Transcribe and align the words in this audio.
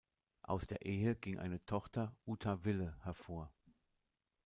Aus 0.41 0.65
der 0.65 0.83
Ehe 0.83 1.15
ging 1.15 1.37
eine 1.37 1.63
Tochter, 1.67 2.17
Uta 2.25 2.63
Wille, 2.65 2.97
hervor. 3.03 3.53